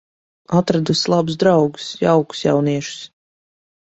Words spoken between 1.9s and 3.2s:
jaukus jauniešus.